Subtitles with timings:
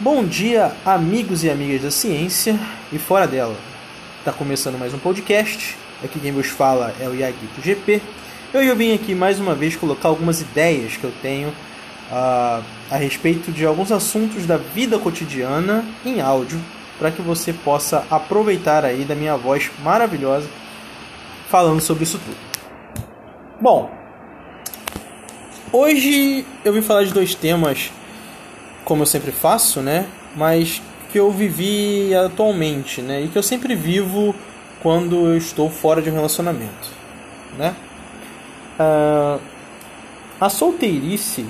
[0.00, 2.56] Bom dia, amigos e amigas da ciência
[2.92, 3.56] e fora dela.
[4.20, 5.76] Está começando mais um podcast.
[6.04, 8.00] Aqui quem vos fala é o Iaguito GP.
[8.54, 12.96] Eu, eu vim aqui mais uma vez colocar algumas ideias que eu tenho uh, a
[12.96, 16.60] respeito de alguns assuntos da vida cotidiana em áudio,
[16.96, 20.46] para que você possa aproveitar aí da minha voz maravilhosa
[21.48, 22.36] falando sobre isso tudo.
[23.60, 23.90] Bom,
[25.72, 27.90] hoje eu vim falar de dois temas,
[28.88, 30.06] como eu sempre faço, né?
[30.34, 30.80] Mas
[31.12, 33.20] que eu vivi atualmente, né?
[33.20, 34.34] E que eu sempre vivo
[34.82, 36.88] quando eu estou fora de um relacionamento,
[37.58, 37.76] né?
[38.80, 39.38] Uh,
[40.40, 41.44] a solteirice,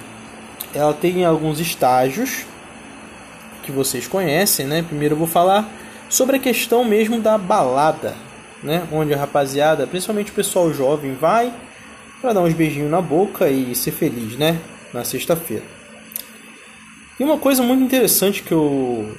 [0.75, 2.45] ela tem alguns estágios
[3.63, 4.83] que vocês conhecem, né?
[4.83, 5.71] Primeiro eu vou falar
[6.09, 8.17] sobre a questão mesmo da balada,
[8.65, 8.83] né?
[8.91, 11.55] Onde a rapaziada, principalmente o pessoal jovem, vai
[12.21, 14.59] para dar uns beijinhos na boca e ser feliz, né?
[14.93, 15.78] Na sexta-feira.
[17.19, 19.15] E uma coisa muito interessante que eu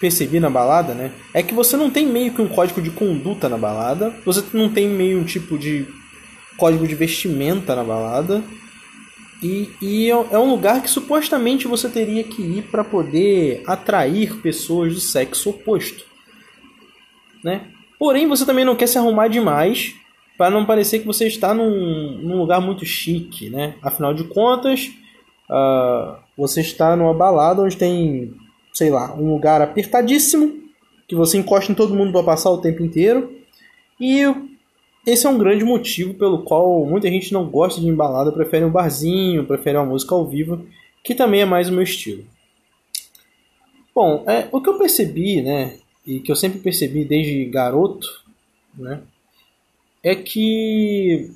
[0.00, 1.12] percebi na balada, né?
[1.32, 4.68] É que você não tem meio que um código de conduta na balada, você não
[4.68, 5.86] tem meio um tipo de
[6.56, 8.42] código de vestimenta na balada.
[9.42, 14.36] E, e é, é um lugar que supostamente você teria que ir para poder atrair
[14.36, 16.04] pessoas do sexo oposto,
[17.42, 17.68] né?
[17.98, 19.94] Porém, você também não quer se arrumar demais
[20.36, 23.74] para não parecer que você está num, num, lugar muito chique, né?
[23.82, 24.90] Afinal de contas,
[25.50, 28.32] uh, você está numa balada onde tem,
[28.72, 30.60] sei lá, um lugar apertadíssimo,
[31.06, 33.36] que você encosta em todo mundo para passar o tempo inteiro.
[34.00, 34.22] E
[35.06, 38.70] esse é um grande motivo pelo qual muita gente não gosta de embalada, prefere um
[38.70, 40.66] barzinho, prefere uma música ao vivo,
[41.02, 42.24] que também é mais o meu estilo.
[43.94, 48.06] Bom, é, o que eu percebi, né, e que eu sempre percebi desde garoto,
[48.74, 49.00] né,
[50.02, 51.30] é que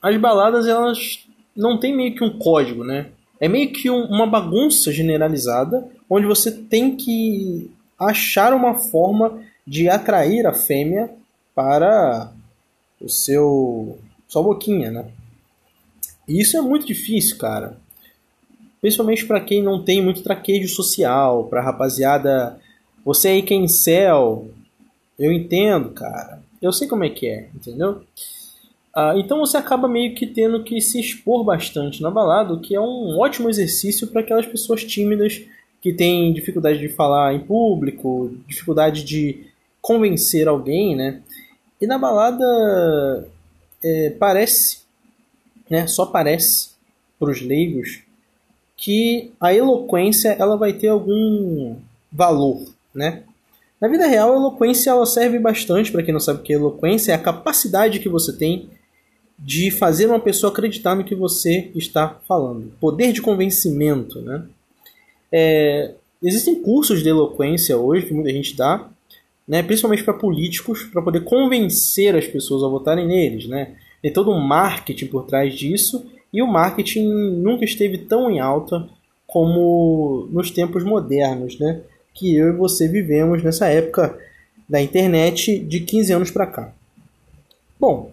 [0.00, 3.10] as baladas elas não tem meio que um código, né?
[3.40, 9.88] É meio que um, uma bagunça generalizada onde você tem que achar uma forma de
[9.88, 11.10] atrair a fêmea
[11.54, 12.32] para
[13.00, 13.98] o seu
[14.28, 15.06] sua boquinha, né?
[16.28, 17.76] E isso é muito difícil, cara.
[18.80, 22.58] Principalmente para quem não tem muito traquejo social, para rapaziada
[23.04, 24.50] você aí que é incel,
[25.18, 26.42] eu entendo, cara.
[26.60, 28.02] Eu sei como é que é, entendeu?
[28.98, 32.74] Ah, então você acaba meio que tendo que se expor bastante na balada, o que
[32.74, 35.42] é um ótimo exercício para aquelas pessoas tímidas
[35.82, 39.44] que têm dificuldade de falar em público, dificuldade de
[39.82, 41.20] convencer alguém, né?
[41.78, 43.28] E na balada
[43.84, 44.78] é, parece,
[45.68, 45.86] né?
[45.86, 46.70] Só parece
[47.18, 48.00] para os leigos
[48.78, 51.76] que a eloquência ela vai ter algum
[52.10, 52.62] valor,
[52.94, 53.24] né?
[53.78, 56.56] Na vida real, a eloquência ela serve bastante para quem não sabe o que é
[56.56, 58.70] eloquência, é a capacidade que você tem
[59.38, 62.72] de fazer uma pessoa acreditar no que você está falando.
[62.80, 64.44] Poder de convencimento, né?
[65.30, 68.88] É, existem cursos de eloquência hoje que muita gente dá,
[69.46, 73.74] né, principalmente para políticos, para poder convencer as pessoas a votarem neles, né?
[74.00, 78.88] Tem todo um marketing por trás disso e o marketing nunca esteve tão em alta
[79.26, 81.82] como nos tempos modernos, né?
[82.16, 84.18] que eu e você vivemos nessa época
[84.68, 86.72] da internet de 15 anos para cá.
[87.78, 88.10] Bom,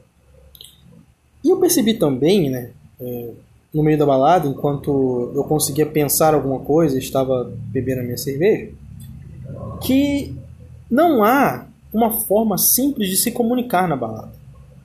[1.44, 3.30] e eu percebi também, né, é,
[3.74, 8.72] no meio da balada, enquanto eu conseguia pensar alguma coisa, estava bebendo a minha cerveja,
[9.82, 10.36] que
[10.90, 14.32] não há uma forma simples de se comunicar na balada.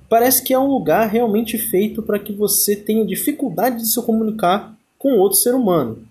[0.08, 4.74] Parece que é um lugar realmente feito para que você tenha dificuldade de se comunicar
[4.98, 6.02] com outro ser humano,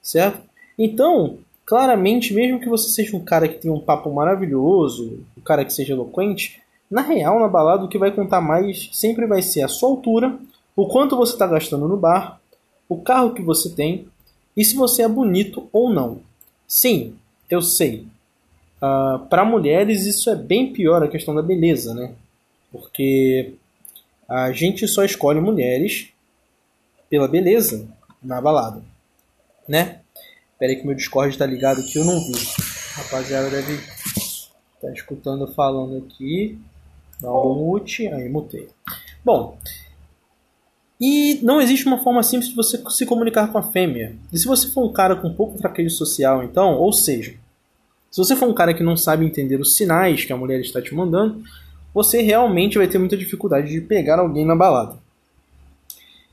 [0.00, 0.40] certo?
[0.78, 5.66] Então, claramente, mesmo que você seja um cara que tem um papo maravilhoso, um cara
[5.66, 6.61] que seja eloquente,
[6.92, 10.38] na real, na balada, o que vai contar mais sempre vai ser a sua altura,
[10.76, 12.38] o quanto você está gastando no bar,
[12.86, 14.06] o carro que você tem
[14.54, 16.20] e se você é bonito ou não.
[16.68, 17.16] Sim,
[17.48, 18.00] eu sei.
[18.80, 22.12] Uh, ah, Para mulheres, isso é bem pior a questão da beleza, né?
[22.70, 23.54] Porque
[24.28, 26.10] a gente só escolhe mulheres
[27.08, 27.88] pela beleza
[28.22, 28.82] na balada,
[29.66, 30.00] né?
[30.58, 32.34] Pera aí que meu Discord tá ligado aqui, eu não vi.
[32.96, 33.80] Rapaziada deve
[34.78, 36.60] tá escutando falando aqui.
[37.22, 38.68] Dá um mute, aí mutei.
[39.24, 39.56] Bom,
[41.00, 44.16] e não existe uma forma simples de você se comunicar com a fêmea.
[44.32, 47.34] E se você for um cara com pouco traquejo social, então, ou seja,
[48.10, 50.82] se você for um cara que não sabe entender os sinais que a mulher está
[50.82, 51.42] te mandando,
[51.94, 54.98] você realmente vai ter muita dificuldade de pegar alguém na balada.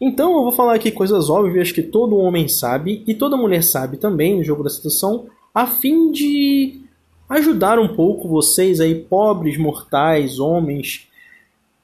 [0.01, 3.97] Então eu vou falar aqui coisas óbvias que todo homem sabe e toda mulher sabe
[3.97, 6.81] também no jogo da sedução, a fim de
[7.29, 11.07] ajudar um pouco vocês aí, pobres mortais, homens,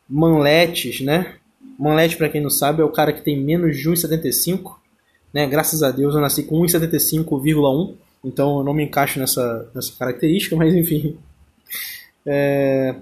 [0.10, 1.36] manletes, né?
[1.78, 4.76] Manlete, para quem não sabe, é o cara que tem menos de 1,75.
[5.34, 5.46] Né?
[5.46, 7.96] Graças a Deus eu nasci com 1,75,1.
[8.24, 11.18] Então eu não me encaixo nessa, nessa característica, mas enfim.
[12.26, 12.96] É,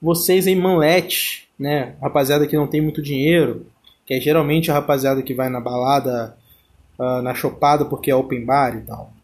[0.00, 1.96] vocês em manlete, né?
[2.00, 3.66] Rapaziada que não tem muito dinheiro,
[4.04, 6.36] que é geralmente a rapaziada que vai na balada,
[6.98, 9.15] uh, na chopada porque é open bar e tal.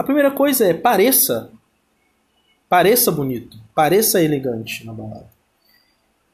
[0.00, 1.50] A primeira coisa é pareça,
[2.70, 5.28] pareça bonito, pareça elegante na balada.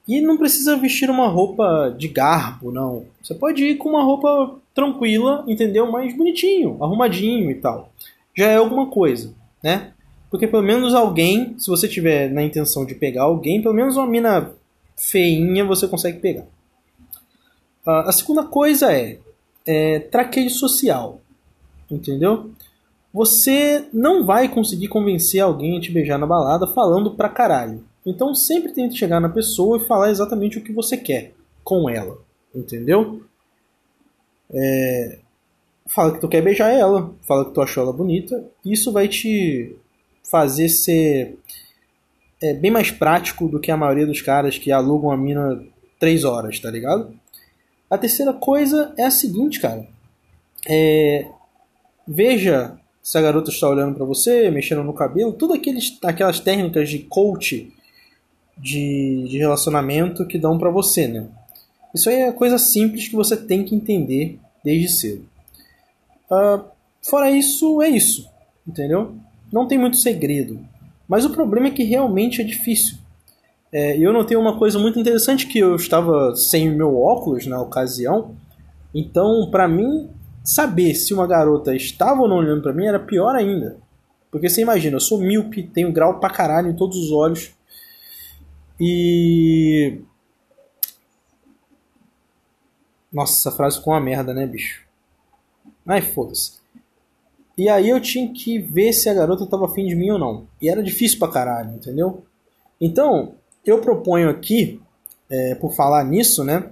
[0.07, 3.07] E não precisa vestir uma roupa de garbo, não.
[3.21, 5.91] Você pode ir com uma roupa tranquila, entendeu?
[5.91, 7.91] Mais bonitinho, arrumadinho e tal.
[8.37, 9.93] Já é alguma coisa, né?
[10.31, 14.07] Porque pelo menos alguém, se você tiver na intenção de pegar alguém, pelo menos uma
[14.07, 14.53] mina
[14.97, 16.47] feinha você consegue pegar.
[17.85, 19.19] Uh, a segunda coisa é,
[19.67, 21.21] é traqueio social,
[21.91, 22.53] entendeu?
[23.17, 27.83] Você não vai conseguir convencer alguém a te beijar na balada falando pra caralho.
[28.05, 31.33] Então sempre tente chegar na pessoa e falar exatamente o que você quer
[31.65, 32.19] com ela,
[32.55, 33.23] entendeu?
[34.53, 35.19] É...
[35.87, 38.45] Fala que tu quer beijar ela, fala que tu achou ela bonita.
[38.63, 39.75] Isso vai te
[40.31, 41.39] fazer ser
[42.43, 45.65] é, bem mais prático do que a maioria dos caras que alugam a mina
[45.99, 47.19] três horas, tá ligado?
[47.89, 49.89] A terceira coisa é a seguinte, cara.
[50.69, 51.27] É,
[52.07, 56.99] veja se a garota está olhando para você, mexendo no cabelo, aqueles, aquelas técnicas de
[56.99, 57.73] coach
[58.59, 61.29] de, de relacionamento que dão para você, né?
[61.95, 65.25] Isso aí é coisa simples que você tem que entender desde cedo.
[66.29, 66.65] Uh,
[67.01, 68.29] fora isso, é isso,
[68.67, 69.15] entendeu?
[69.53, 70.59] Não tem muito segredo.
[71.07, 72.99] Mas o problema é que realmente é difícil.
[73.73, 78.35] É, eu notei uma coisa muito interessante que eu estava sem meu óculos na ocasião.
[78.93, 80.11] Então, para mim,
[80.47, 83.79] saber se uma garota estava ou não olhando para mim era pior ainda.
[84.31, 87.55] Porque você imagina, eu sou míope, tenho grau pra caralho em todos os olhos.
[88.79, 90.01] E.
[93.13, 94.85] Nossa, essa frase ficou uma merda, né, bicho?
[95.87, 96.61] Ai, foda-se.
[97.57, 100.47] E aí eu tinha que ver se a garota tava afim de mim ou não.
[100.61, 102.25] E era difícil pra caralho, entendeu?
[102.79, 103.35] Então,
[103.65, 104.81] eu proponho aqui,
[105.31, 106.71] é, por falar nisso, né?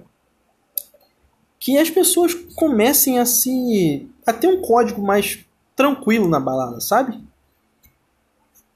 [1.65, 4.07] Que as pessoas comecem a se.
[4.23, 5.43] a ter um código mais
[5.75, 7.19] tranquilo na balada, sabe?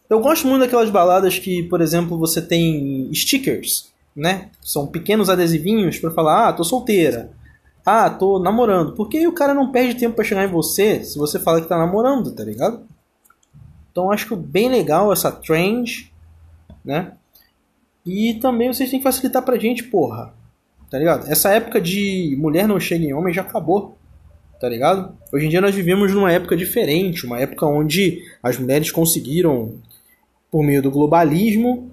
[0.09, 4.49] Eu gosto muito daquelas baladas que, por exemplo, você tem stickers, né?
[4.59, 7.31] São pequenos adesivinhos para falar, ah, tô solteira.
[7.85, 8.93] Ah, tô namorando.
[8.95, 11.77] Porque o cara não perde tempo para chegar em você se você fala que tá
[11.77, 12.87] namorando, tá ligado?
[13.91, 16.11] Então acho bem legal essa trend,
[16.83, 17.13] né?
[18.03, 20.33] E também vocês têm que facilitar pra gente, porra.
[20.89, 21.31] Tá ligado?
[21.31, 23.97] Essa época de mulher não chega em homem já acabou.
[24.59, 25.15] Tá ligado?
[25.31, 29.75] Hoje em dia nós vivemos numa época diferente, uma época onde as mulheres conseguiram,
[30.51, 31.91] por meio do globalismo,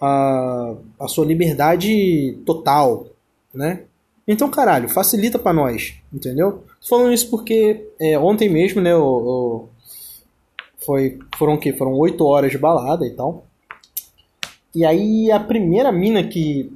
[0.00, 3.08] a, a sua liberdade total,
[3.52, 3.84] né?
[4.26, 6.64] Então, caralho, facilita para nós, entendeu?
[6.80, 9.68] Tô falando isso porque é, ontem mesmo, né, o,
[10.78, 11.72] foi, foram o quê?
[11.72, 13.46] Foram oito horas de balada e tal.
[14.74, 16.72] E aí a primeira mina que,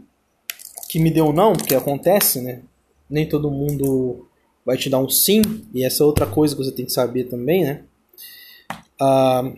[0.89, 2.63] que me deu não, porque acontece, né?
[3.09, 4.27] Nem todo mundo
[4.65, 5.43] vai te dar um sim,
[5.75, 7.83] e essa é outra coisa que você tem que saber também, né?
[9.01, 9.53] Ah,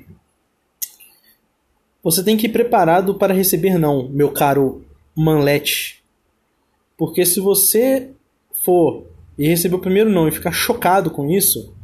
[2.02, 4.84] você tem que ir preparado para receber não, meu caro
[5.14, 6.00] manlete
[7.00, 8.10] porque se você
[8.62, 9.06] for
[9.38, 11.74] e receber o primeiro não e ficar chocado com isso,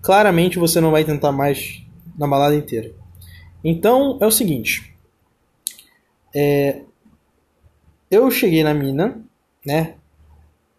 [0.00, 1.82] claramente você não vai tentar mais
[2.16, 2.94] na balada inteira.
[3.64, 4.94] Então é o seguinte.
[6.32, 6.82] É,
[8.12, 9.20] eu cheguei na mina,
[9.64, 9.94] né?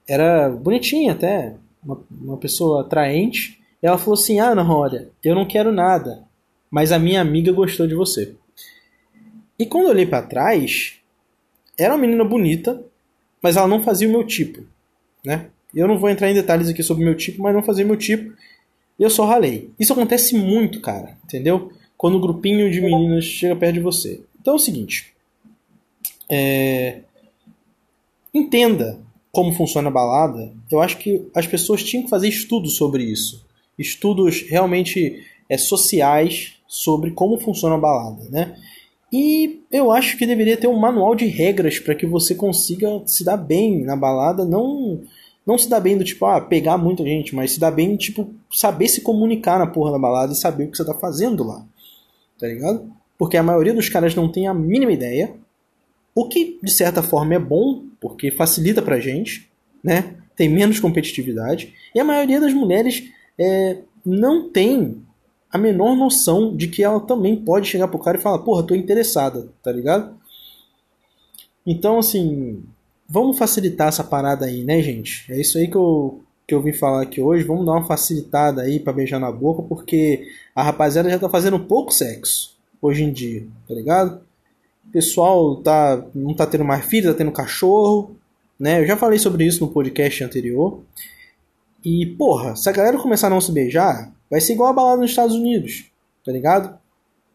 [0.08, 3.60] Era bonitinha até, uma, uma pessoa atraente.
[3.82, 6.24] E ela falou assim: Ah, não, olha, eu não quero nada,
[6.70, 8.36] mas a minha amiga gostou de você.
[9.58, 11.00] E quando eu olhei para trás,
[11.78, 12.84] era uma menina bonita,
[13.42, 14.64] mas ela não fazia o meu tipo,
[15.26, 15.48] né?
[15.74, 17.88] Eu não vou entrar em detalhes aqui sobre o meu tipo, mas não fazia o
[17.88, 18.32] meu tipo.
[19.00, 19.72] Eu só ralei.
[19.80, 21.72] Isso acontece muito, cara, entendeu?
[21.98, 24.22] Quando um grupinho de meninas chega perto de você.
[24.40, 25.14] Então é o seguinte.
[26.30, 27.02] É...
[28.34, 29.00] Entenda
[29.32, 30.52] como funciona a balada.
[30.72, 33.46] Eu acho que as pessoas tinham que fazer estudos sobre isso.
[33.78, 38.56] Estudos realmente é, sociais sobre como funciona a balada, né?
[39.12, 43.24] E eu acho que deveria ter um manual de regras para que você consiga se
[43.24, 45.02] dar bem na balada, não
[45.46, 48.34] não se dar bem do tipo, ah, pegar muita gente, mas se dar bem, tipo,
[48.50, 51.66] saber se comunicar na porra da balada e saber o que você tá fazendo lá.
[52.40, 52.90] Tá ligado?
[53.18, 55.34] Porque a maioria dos caras não tem a mínima ideia.
[56.16, 59.50] O que, de certa forma, é bom, porque facilita pra gente,
[59.82, 60.18] né?
[60.36, 61.74] Tem menos competitividade.
[61.96, 65.02] E a maioria das mulheres é, não tem
[65.50, 68.76] a menor noção de que ela também pode chegar pro cara e falar, porra, tô
[68.76, 70.18] interessada, tá ligado?
[71.66, 72.62] Então, assim,
[73.08, 75.32] vamos facilitar essa parada aí, né, gente?
[75.32, 78.64] É isso aí que eu que eu vim falar aqui hoje, vamos dar uma facilitada
[78.64, 83.14] aí para beijar na boca, porque a rapaziada já tá fazendo pouco sexo hoje em
[83.14, 84.22] dia, tá ligado?
[84.88, 88.16] O pessoal tá, não tá tendo mais filho, tá tendo cachorro,
[88.60, 88.82] né?
[88.82, 90.82] Eu já falei sobre isso no podcast anterior.
[91.84, 95.02] E, porra, se a galera começar a não se beijar, vai ser igual a balada
[95.02, 95.92] nos Estados Unidos,
[96.24, 96.78] tá ligado?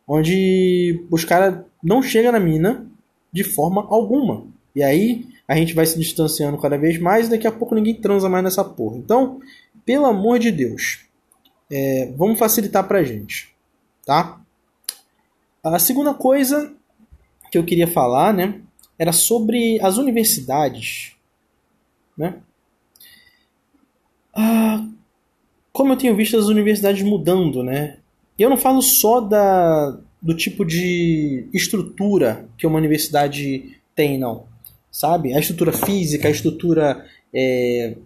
[0.07, 2.87] Onde os caras não chegam na mina
[3.33, 4.47] de forma alguma.
[4.75, 7.95] E aí a gente vai se distanciando cada vez mais e daqui a pouco ninguém
[7.95, 8.97] transa mais nessa porra.
[8.97, 9.41] Então,
[9.85, 11.05] pelo amor de Deus,
[11.71, 13.55] é, vamos facilitar pra gente,
[14.07, 14.41] tá?
[15.63, 16.73] A segunda coisa
[17.51, 18.61] que eu queria falar, né,
[18.99, 21.13] era sobre as universidades,
[22.17, 22.37] né?
[24.35, 24.87] Ah,
[25.73, 27.99] como eu tenho visto as universidades mudando, né?
[28.39, 34.47] Eu não falo só da, do tipo de estrutura que uma universidade tem, não.
[34.91, 35.35] Sabe?
[35.35, 37.97] A estrutura física, a estrutura é,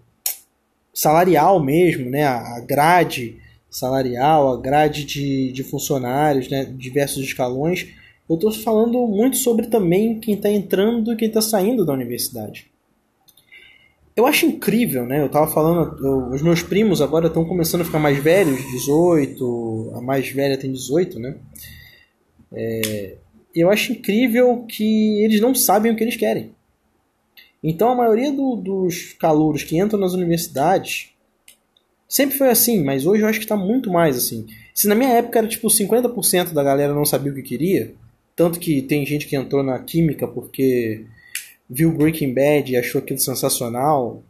[0.92, 2.24] salarial mesmo, né?
[2.24, 3.38] A grade
[3.70, 6.64] salarial, a grade de, de funcionários, né?
[6.64, 7.88] diversos escalões.
[8.28, 12.72] Eu estou falando muito sobre também quem está entrando e quem está saindo da universidade
[14.14, 15.22] eu acho incrível, né?
[15.22, 19.92] Eu tava falando, eu, os meus primos agora estão começando a ficar mais velhos, 18,
[19.94, 21.36] a mais velha tem 18, né?
[22.52, 23.16] É,
[23.54, 26.54] eu acho incrível que eles não sabem o que eles querem.
[27.62, 31.10] Então a maioria do, dos calouros que entram nas universidades
[32.06, 34.46] sempre foi assim, mas hoje eu acho que está muito mais assim.
[34.74, 37.94] Se na minha época era tipo 50% da galera não sabia o que queria,
[38.34, 41.04] tanto que tem gente que entrou na química porque
[41.68, 44.22] viu Breaking Bad e achou aquilo sensacional.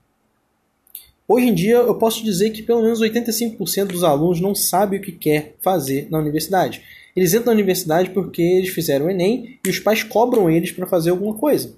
[1.27, 5.01] Hoje em dia eu posso dizer que pelo menos 85% dos alunos não sabe o
[5.01, 6.83] que quer fazer na universidade.
[7.15, 10.87] Eles entram na universidade porque eles fizeram o Enem e os pais cobram eles para
[10.87, 11.75] fazer alguma coisa.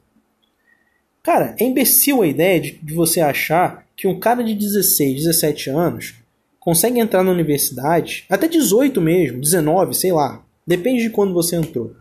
[1.23, 5.71] Cara, é imbecil a ideia de, de você achar que um cara de 16, 17
[5.71, 6.15] anos
[6.61, 11.95] consegue entrar na universidade, até 18 mesmo, 19, sei lá, depende de quando você entrou.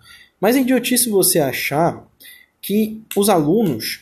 [0.44, 2.06] Mas é idiotice você achar
[2.62, 4.02] que os alunos,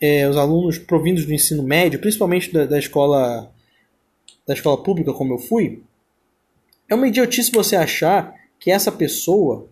[0.00, 3.52] é, os alunos provindos do ensino médio, principalmente da, da escola
[4.46, 5.82] da escola pública como eu fui,
[6.88, 9.68] é uma idiotice você achar que essa pessoa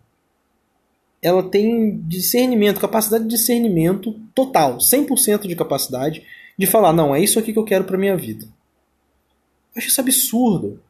[1.23, 6.23] ela tem discernimento, capacidade de discernimento total, 100% de capacidade
[6.59, 8.45] de falar, não, é isso aqui que eu quero para minha vida.
[8.45, 10.83] Eu acho isso absurdo.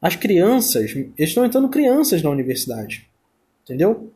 [0.00, 3.06] As crianças, estão entrando crianças na universidade.
[3.62, 4.10] Entendeu?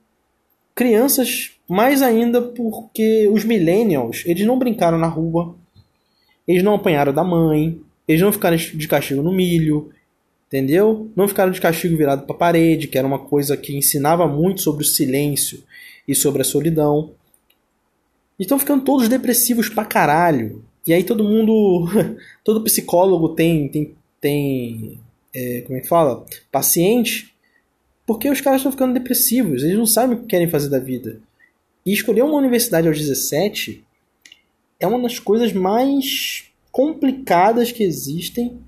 [0.77, 5.57] Crianças mais ainda porque os millennials, eles não brincaram na rua,
[6.47, 9.91] eles não apanharam da mãe, eles não ficaram de castigo no milho,
[10.47, 11.11] entendeu?
[11.17, 14.61] Não ficaram de castigo virado para a parede, que era uma coisa que ensinava muito
[14.61, 15.65] sobre o silêncio
[16.07, 17.11] e sobre a solidão.
[18.39, 20.63] Estão ficando todos depressivos pra caralho.
[20.87, 21.89] E aí todo mundo,
[22.45, 25.01] todo psicólogo tem, tem, tem
[25.35, 26.25] é, como é que fala?
[26.53, 27.35] Paciente,
[28.07, 31.21] porque os caras estão ficando depressivos, eles não sabem o que querem fazer da vida.
[31.85, 33.85] E escolher uma universidade aos 17
[34.79, 38.61] é uma das coisas mais complicadas que existem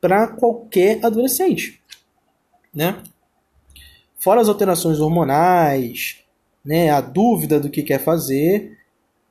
[0.00, 1.80] para qualquer adolescente,
[2.74, 3.02] né?
[4.18, 6.18] Fora as alterações hormonais,
[6.64, 8.78] né, a dúvida do que quer fazer,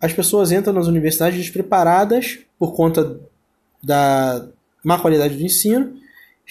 [0.01, 3.19] as pessoas entram nas universidades despreparadas por conta
[3.81, 4.47] da
[4.83, 5.99] má qualidade do ensino,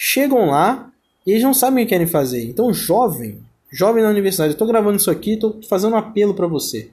[0.01, 0.89] chegam lá
[1.27, 2.45] e eles não sabem o que querem fazer.
[2.45, 6.89] Então, jovem Jovem na universidade, estou gravando isso aqui, estou fazendo um apelo para você.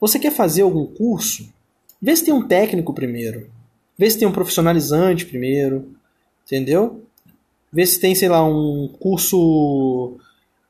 [0.00, 1.48] Você quer fazer algum curso?
[2.02, 3.48] Vê se tem um técnico primeiro.
[3.96, 5.94] Vê se tem um profissionalizante primeiro.
[6.44, 7.04] Entendeu?
[7.72, 10.16] Vê se tem, sei lá, um curso,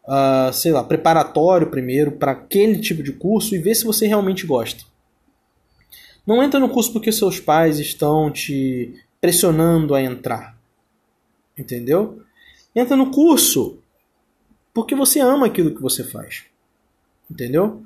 [0.04, 4.46] uh, sei lá, preparatório primeiro para aquele tipo de curso e vê se você realmente
[4.46, 4.84] gosta.
[6.26, 10.59] Não entra no curso porque seus pais estão te pressionando a entrar.
[11.60, 12.22] Entendeu?
[12.74, 13.78] Entra no curso
[14.72, 16.44] porque você ama aquilo que você faz.
[17.30, 17.82] Entendeu?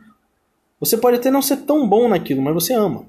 [0.79, 3.07] Você pode até não ser tão bom naquilo, mas você ama.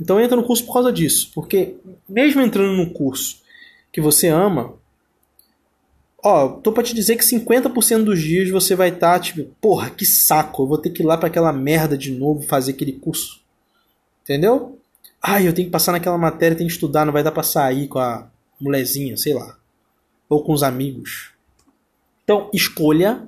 [0.00, 1.30] Então entra no curso por causa disso.
[1.32, 1.76] Porque
[2.08, 3.40] mesmo entrando no curso
[3.92, 4.74] que você ama,
[6.22, 9.90] ó, tô pra te dizer que 50% dos dias você vai estar tá, tipo, porra,
[9.90, 12.92] que saco, eu vou ter que ir lá para aquela merda de novo fazer aquele
[12.92, 13.40] curso.
[14.24, 14.78] Entendeu?
[15.22, 17.88] Ai, eu tenho que passar naquela matéria, tenho que estudar, não vai dar pra sair
[17.88, 18.28] com a
[18.60, 19.57] molezinha, sei lá.
[20.28, 21.30] Ou com os amigos.
[22.22, 23.26] Então, escolha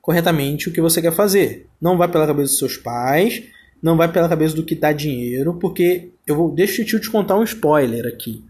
[0.00, 1.66] corretamente o que você quer fazer.
[1.80, 3.42] Não vai pela cabeça dos seus pais,
[3.82, 7.36] não vai pela cabeça do que dá dinheiro, porque eu vou deixa eu te contar
[7.36, 8.44] um spoiler aqui.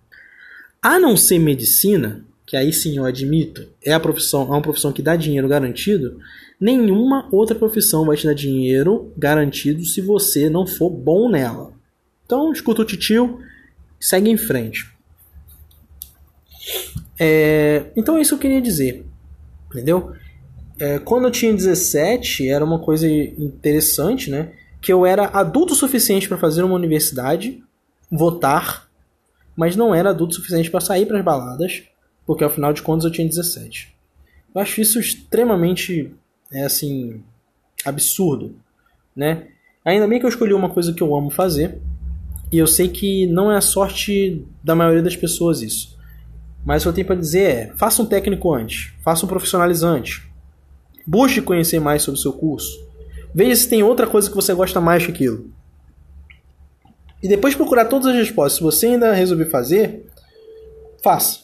[0.82, 4.92] A não ser medicina, que aí sim eu admito, é a profissão, é uma profissão
[4.92, 6.18] que dá dinheiro garantido,
[6.58, 11.72] nenhuma outra profissão vai te dar dinheiro garantido se você não for bom nela.
[12.24, 13.40] Então, escuta o titio,
[14.00, 14.88] segue em frente.
[17.22, 19.04] É, então, é isso que eu queria dizer.
[19.70, 20.14] Entendeu?
[20.78, 24.52] É, quando eu tinha 17, era uma coisa interessante, né?
[24.80, 27.62] Que eu era adulto o suficiente para fazer uma universidade,
[28.10, 28.88] votar,
[29.54, 31.82] mas não era adulto o suficiente para sair para as baladas,
[32.26, 33.94] porque afinal de contas eu tinha 17.
[34.54, 36.10] Eu acho isso extremamente,
[36.50, 37.22] é assim,
[37.84, 38.56] absurdo,
[39.14, 39.48] né?
[39.84, 41.78] Ainda bem que eu escolhi uma coisa que eu amo fazer,
[42.50, 45.99] e eu sei que não é a sorte da maioria das pessoas isso.
[46.64, 50.30] Mas o que eu tenho para dizer é: faça um técnico antes, faça um profissionalizante.
[51.06, 52.88] Busque conhecer mais sobre o seu curso.
[53.34, 55.50] Veja se tem outra coisa que você gosta mais que aquilo.
[57.22, 58.54] E depois procurar todas as respostas.
[58.54, 60.06] Se você ainda resolver fazer,
[61.02, 61.40] faça.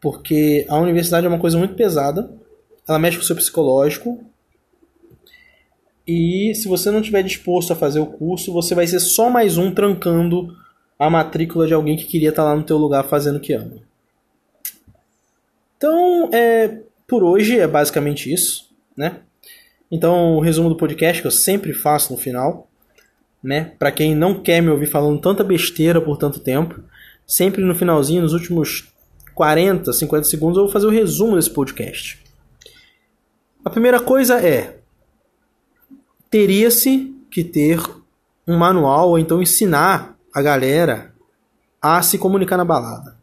[0.00, 2.30] Porque a universidade é uma coisa muito pesada.
[2.88, 4.24] Ela mexe com o seu psicológico.
[6.06, 9.56] E se você não estiver disposto a fazer o curso, você vai ser só mais
[9.56, 10.48] um trancando
[11.02, 13.74] a matrícula de alguém que queria estar lá no teu lugar fazendo o que ama.
[15.76, 16.78] Então, é,
[17.08, 19.16] por hoje é basicamente isso, né?
[19.90, 22.70] Então, o resumo do podcast que eu sempre faço no final,
[23.42, 23.72] né?
[23.80, 26.80] Para quem não quer me ouvir falando tanta besteira por tanto tempo,
[27.26, 28.92] sempre no finalzinho, nos últimos
[29.34, 32.22] 40, 50 segundos, eu vou fazer o resumo desse podcast.
[33.64, 34.78] A primeira coisa é:
[36.30, 37.80] teria-se que ter
[38.46, 41.12] um manual ou então ensinar a galera
[41.80, 43.16] a se comunicar na balada.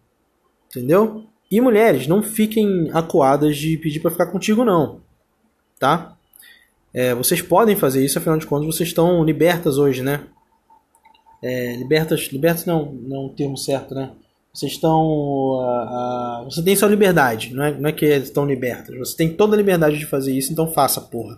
[0.70, 1.26] Entendeu?
[1.50, 5.02] E mulheres, não fiquem acuadas de pedir para ficar contigo, não.
[5.80, 6.16] Tá?
[6.94, 10.28] É, vocês podem fazer isso, afinal de contas, vocês estão libertas hoje, né?
[11.42, 14.12] É, libertas, libertas não, não é um termo certo, né?
[14.54, 15.02] Vocês estão.
[15.02, 18.98] Uh, uh, você tem sua liberdade, não é, não é que estão libertas.
[18.98, 21.38] Você tem toda a liberdade de fazer isso, então faça, porra.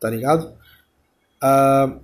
[0.00, 0.52] Tá ligado?
[1.42, 2.00] Uh,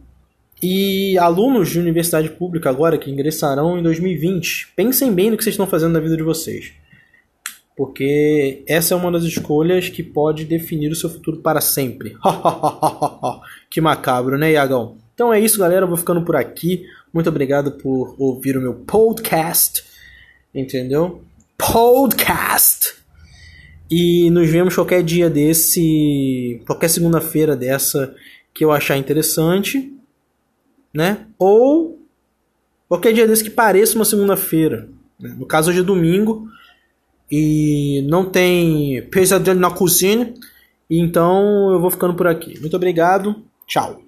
[0.62, 5.55] e alunos de universidade pública agora que ingressarão em 2020, pensem bem no que vocês
[5.55, 6.73] estão fazendo na vida de vocês.
[7.76, 12.14] Porque essa é uma das escolhas que pode definir o seu futuro para sempre.
[13.70, 14.99] que macabro, né, Iagão?
[15.14, 15.85] Então é isso, galera.
[15.85, 16.85] Eu vou ficando por aqui.
[17.11, 19.83] Muito obrigado por ouvir o meu podcast.
[20.55, 21.23] Entendeu?
[21.57, 22.94] Podcast!
[23.90, 26.61] E nos vemos qualquer dia desse.
[26.66, 28.14] qualquer segunda-feira dessa
[28.53, 30.00] que eu achar interessante
[30.92, 31.26] né?
[31.38, 31.98] Ou
[32.88, 34.88] qualquer dia desse que pareça uma segunda-feira.
[35.18, 35.35] Né?
[35.38, 36.48] No caso, hoje é domingo
[37.31, 40.35] e não tem pesadelo na cozinha,
[40.88, 42.59] então eu vou ficando por aqui.
[42.61, 44.03] Muito obrigado, tchau.